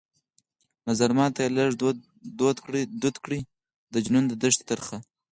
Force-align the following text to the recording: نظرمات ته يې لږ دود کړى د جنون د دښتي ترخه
نظرمات 0.87 1.31
ته 1.35 1.41
يې 1.45 1.49
لږ 1.57 1.69
دود 2.99 3.17
کړى 3.23 3.39
د 3.93 3.95
جنون 4.05 4.23
د 4.27 4.33
دښتي 4.41 4.63
ترخه 4.69 4.97